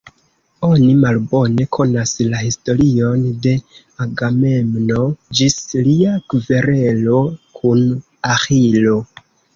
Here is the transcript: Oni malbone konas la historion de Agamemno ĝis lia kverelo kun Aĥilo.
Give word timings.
Oni 0.67 0.93
malbone 1.01 1.65
konas 1.77 2.13
la 2.31 2.39
historion 2.45 3.27
de 3.43 3.53
Agamemno 4.05 5.05
ĝis 5.41 5.59
lia 5.89 6.17
kverelo 6.35 7.23
kun 7.61 7.85
Aĥilo. 8.39 8.97